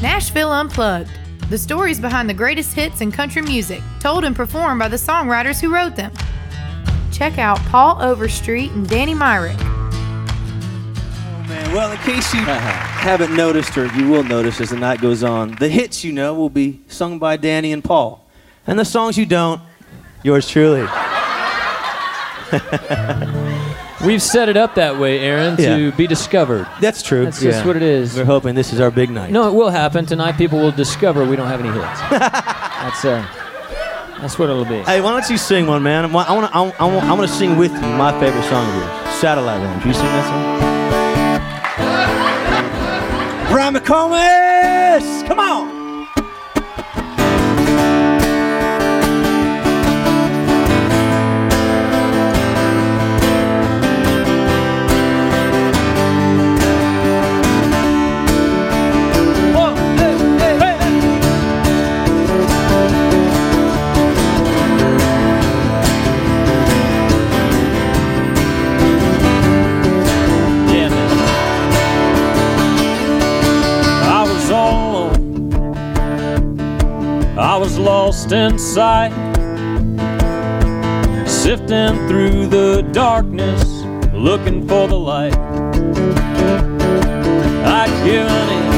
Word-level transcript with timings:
Nashville 0.00 0.52
Unplugged. 0.52 1.10
The 1.50 1.58
stories 1.58 1.98
behind 1.98 2.30
the 2.30 2.34
greatest 2.34 2.72
hits 2.72 3.00
in 3.00 3.10
country 3.10 3.42
music, 3.42 3.82
told 3.98 4.24
and 4.24 4.36
performed 4.36 4.78
by 4.78 4.86
the 4.86 4.96
songwriters 4.96 5.60
who 5.60 5.74
wrote 5.74 5.96
them. 5.96 6.12
Check 7.10 7.38
out 7.38 7.58
Paul 7.70 8.00
Overstreet 8.00 8.70
and 8.72 8.88
Danny 8.88 9.12
Myrick. 9.12 9.56
Oh, 9.58 11.44
man. 11.48 11.74
Well, 11.74 11.90
in 11.90 11.98
case 11.98 12.32
you 12.32 12.42
uh-huh. 12.42 12.58
haven't 13.00 13.34
noticed, 13.34 13.76
or 13.76 13.86
you 13.96 14.08
will 14.08 14.22
notice 14.22 14.60
as 14.60 14.70
the 14.70 14.76
night 14.76 15.00
goes 15.00 15.24
on, 15.24 15.56
the 15.56 15.68
hits 15.68 16.04
you 16.04 16.12
know 16.12 16.32
will 16.32 16.50
be 16.50 16.80
sung 16.86 17.18
by 17.18 17.36
Danny 17.36 17.72
and 17.72 17.82
Paul. 17.82 18.24
And 18.68 18.78
the 18.78 18.84
songs 18.84 19.18
you 19.18 19.26
don't, 19.26 19.60
yours 20.22 20.48
truly. 20.48 20.86
We've 24.04 24.22
set 24.22 24.48
it 24.48 24.56
up 24.56 24.76
that 24.76 24.98
way, 24.98 25.18
Aaron, 25.20 25.56
to 25.56 25.62
Yeah. 25.86 25.90
be 25.90 26.06
discovered. 26.06 26.66
That's 26.80 27.02
true. 27.02 27.24
That's 27.24 27.40
just 27.40 27.64
what 27.66 27.74
it 27.76 27.82
is. 27.82 28.16
We're 28.16 28.24
hoping 28.24 28.54
this 28.54 28.72
is 28.72 28.80
our 28.80 28.90
big 28.92 29.10
night. 29.10 29.30
No, 29.32 29.48
it 29.48 29.54
will 29.54 29.70
happen 29.70 30.06
tonight. 30.06 30.38
People 30.38 30.60
will 30.60 30.70
discover 30.70 31.24
we 31.24 31.34
don't 31.36 31.48
have 31.48 31.60
any 31.60 31.70
hits. 31.70 32.00
that's 32.10 33.04
uh, 33.04 33.26
that's 34.20 34.38
what 34.38 34.50
it'll 34.50 34.64
be. 34.64 34.78
Hey, 34.82 35.00
why 35.00 35.10
don't 35.10 35.28
you 35.28 35.36
sing 35.36 35.66
one, 35.66 35.82
man? 35.82 36.04
I 36.04 36.08
want, 36.08 36.30
I 36.30 36.32
want, 36.34 36.54
I 36.54 36.84
want, 36.84 37.04
I 37.06 37.12
want 37.12 37.28
to 37.28 37.36
sing 37.36 37.56
with 37.56 37.72
you 37.72 37.80
my 37.80 38.12
favorite 38.20 38.44
song 38.44 38.68
of 38.68 38.74
yours, 38.76 39.14
"Satellite 39.16 39.60
Rain." 39.62 39.76
You 39.86 39.92
sing 39.94 40.04
that 40.04 40.26
song? 40.28 40.58
Brian 43.50 43.74
McComas, 43.74 45.26
come 45.26 45.40
on. 45.40 45.77
Was 77.58 77.76
lost 77.76 78.30
in 78.30 78.56
sight. 78.56 79.12
sifting 81.26 81.96
through 82.06 82.46
the 82.46 82.82
darkness, 82.92 83.82
looking 84.12 84.66
for 84.68 84.86
the 84.86 84.96
light. 84.96 85.36
I'd 87.66 87.90
given 88.04 88.48
in 88.58 88.68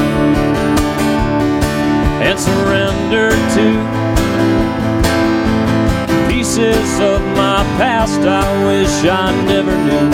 and 2.26 2.38
surrendered 2.38 3.42
to 3.56 3.66
pieces 6.32 7.00
of 7.00 7.20
my 7.36 7.62
past 7.76 8.20
I 8.20 8.64
wish 8.64 9.04
I 9.04 9.30
never 9.44 9.76
knew. 9.84 10.10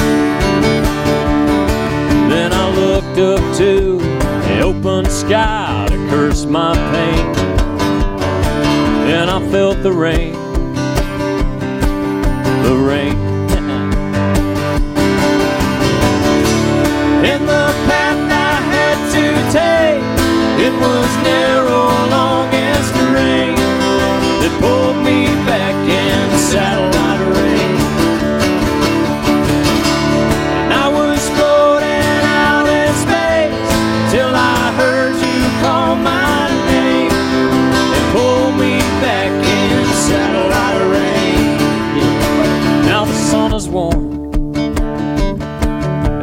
Then 2.28 2.52
I 2.52 2.68
looked 2.74 3.18
up 3.18 3.56
to 3.58 3.98
the 3.98 4.60
open 4.60 5.08
sky 5.08 5.86
to 5.88 5.96
curse 6.10 6.46
my 6.46 6.74
pain. 6.92 7.55
And 9.08 9.30
I 9.30 9.38
felt 9.52 9.82
the 9.84 9.92
rain, 9.92 10.34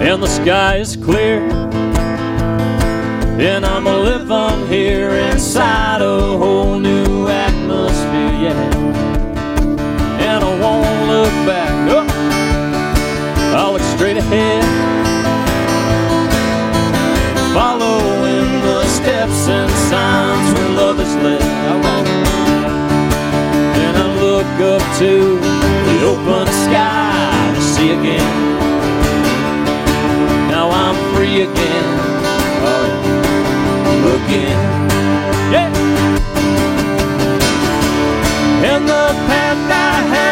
and 0.03 0.21
the 0.21 0.27
sky 0.27 0.77
is 0.77 0.97
clear. 0.97 1.39
And 3.39 3.65
I'm 3.65 3.85
living 3.85 4.67
here 4.67 5.11
inside 5.11 6.01
a 6.01 6.37
whole 6.37 6.77
new 6.77 7.27
atmosphere, 7.29 8.33
yeah. 8.43 8.75
And 10.19 10.43
I 10.43 10.59
won't 10.59 11.07
look 11.07 11.33
back. 11.47 11.71
Oh. 11.89 12.05
I'll 13.55 13.73
look 13.73 13.81
straight 13.95 14.17
ahead, 14.17 14.63
following 17.53 18.61
the 18.61 18.85
steps 18.87 19.47
and 19.47 19.71
signs 19.89 20.53
where 20.53 20.69
love 20.71 20.99
is 20.99 21.15
led. 21.23 21.41
I 21.41 21.75
won't. 21.83 22.07
And 23.85 23.97
I 23.97 24.07
look 24.19 24.51
up 24.73 24.83
to 24.99 25.39
the 25.87 25.97
open 26.11 26.47
sky 26.65 27.53
to 27.55 27.61
see 27.61 27.91
again. 27.91 28.72
Again, 31.33 31.49
oh, 32.63 34.19
again. 34.27 34.59
Yeah. 35.51 35.73
And 38.63 38.87
the 38.87 39.05
path 39.25 39.71
I 39.71 40.01
had 40.13 40.22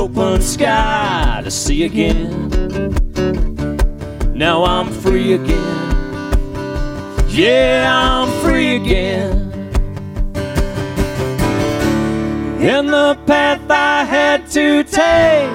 open 0.00 0.40
sky 0.40 1.42
to 1.44 1.50
see 1.50 1.84
again. 1.84 2.48
Now 4.34 4.64
I'm 4.64 4.90
free 4.90 5.34
again. 5.34 5.78
Yeah, 7.28 7.84
I'm 8.02 8.28
free 8.42 8.76
again. 8.76 9.32
And 12.62 12.88
the 12.88 13.18
path 13.26 13.60
I 13.68 14.04
had 14.04 14.48
to 14.52 14.84
take, 14.84 15.50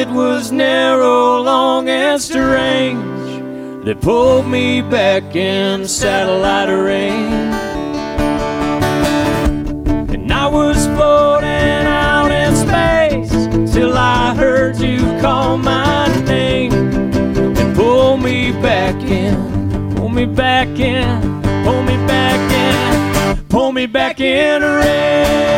it 0.00 0.08
was 0.08 0.50
narrow, 0.52 1.42
long, 1.42 1.90
and 1.90 2.20
strange. 2.20 3.84
They 3.84 3.94
pulled 3.94 4.46
me 4.46 4.80
back 4.80 5.36
in 5.36 5.86
satellite 5.86 6.70
rain. 6.70 7.52
And 10.14 10.32
I 10.32 10.46
was 10.48 10.86
floating 10.86 11.31
back 20.34 20.68
in, 20.78 21.42
pull 21.64 21.82
me 21.82 21.96
back 22.06 22.40
in, 22.52 23.44
pull 23.48 23.72
me 23.72 23.86
back 23.86 24.20
in 24.20 24.62
rain. 24.62 25.51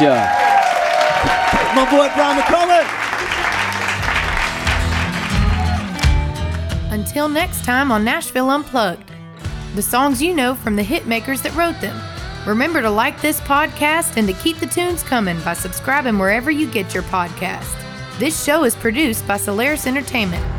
Nice. 0.00 1.74
My 1.74 1.84
boy 1.90 2.08
Brian 2.14 2.40
McComas. 2.40 2.86
Until 6.92 7.28
next 7.28 7.64
time 7.64 7.90
on 7.90 8.04
Nashville 8.04 8.50
Unplugged, 8.50 9.10
the 9.74 9.82
songs 9.82 10.22
you 10.22 10.34
know 10.34 10.54
from 10.54 10.76
the 10.76 10.82
hit 10.82 11.06
makers 11.06 11.42
that 11.42 11.54
wrote 11.56 11.80
them. 11.80 12.00
Remember 12.46 12.80
to 12.80 12.90
like 12.90 13.20
this 13.20 13.40
podcast 13.40 14.16
and 14.16 14.28
to 14.28 14.34
keep 14.34 14.58
the 14.58 14.66
tunes 14.66 15.02
coming 15.02 15.40
by 15.40 15.54
subscribing 15.54 16.18
wherever 16.18 16.50
you 16.50 16.70
get 16.70 16.94
your 16.94 17.02
podcast. 17.04 17.74
This 18.18 18.44
show 18.44 18.64
is 18.64 18.76
produced 18.76 19.26
by 19.26 19.36
Solaris 19.36 19.86
Entertainment 19.86 20.57